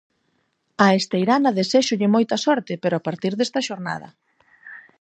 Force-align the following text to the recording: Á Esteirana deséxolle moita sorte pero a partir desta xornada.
Á 0.83 0.87
Esteirana 0.99 1.55
deséxolle 1.59 2.07
moita 2.15 2.35
sorte 2.45 2.73
pero 2.81 2.95
a 2.97 3.03
partir 3.07 3.33
desta 3.35 3.65
xornada. 3.67 4.09